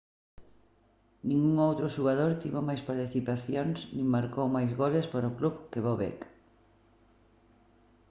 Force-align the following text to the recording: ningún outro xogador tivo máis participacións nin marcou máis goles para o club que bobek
ningún 1.29 1.55
outro 1.67 1.87
xogador 1.95 2.31
tivo 2.43 2.59
máis 2.67 2.81
participacións 2.89 3.77
nin 3.95 4.07
marcou 4.15 4.45
máis 4.55 4.71
goles 4.81 5.05
para 5.13 5.29
o 5.31 5.35
club 5.39 5.55
que 5.71 5.83
bobek 5.87 6.19